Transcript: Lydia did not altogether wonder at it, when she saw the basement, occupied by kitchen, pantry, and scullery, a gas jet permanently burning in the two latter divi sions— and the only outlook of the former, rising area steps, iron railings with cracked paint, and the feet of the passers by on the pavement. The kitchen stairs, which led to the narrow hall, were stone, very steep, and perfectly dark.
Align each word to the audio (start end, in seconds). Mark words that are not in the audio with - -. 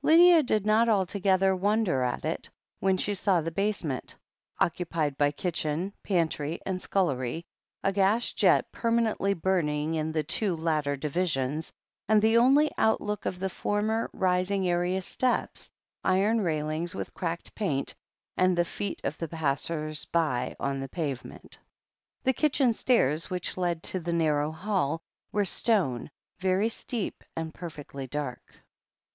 Lydia 0.00 0.42
did 0.42 0.64
not 0.64 0.88
altogether 0.88 1.54
wonder 1.54 2.02
at 2.02 2.24
it, 2.24 2.48
when 2.80 2.96
she 2.96 3.14
saw 3.14 3.42
the 3.42 3.50
basement, 3.50 4.16
occupied 4.58 5.18
by 5.18 5.30
kitchen, 5.30 5.92
pantry, 6.02 6.58
and 6.64 6.80
scullery, 6.80 7.44
a 7.82 7.92
gas 7.92 8.32
jet 8.32 8.72
permanently 8.72 9.34
burning 9.34 9.92
in 9.94 10.10
the 10.10 10.22
two 10.22 10.56
latter 10.56 10.96
divi 10.96 11.26
sions— 11.26 11.70
and 12.08 12.22
the 12.22 12.38
only 12.38 12.70
outlook 12.78 13.26
of 13.26 13.38
the 13.38 13.50
former, 13.50 14.08
rising 14.14 14.66
area 14.66 15.02
steps, 15.02 15.68
iron 16.02 16.40
railings 16.40 16.94
with 16.94 17.12
cracked 17.12 17.54
paint, 17.54 17.94
and 18.38 18.56
the 18.56 18.64
feet 18.64 19.02
of 19.04 19.18
the 19.18 19.28
passers 19.28 20.06
by 20.06 20.56
on 20.58 20.80
the 20.80 20.88
pavement. 20.88 21.58
The 22.22 22.32
kitchen 22.32 22.72
stairs, 22.72 23.28
which 23.28 23.58
led 23.58 23.82
to 23.82 24.00
the 24.00 24.14
narrow 24.14 24.50
hall, 24.50 25.02
were 25.30 25.44
stone, 25.44 26.10
very 26.38 26.70
steep, 26.70 27.22
and 27.36 27.52
perfectly 27.52 28.06
dark. 28.06 28.42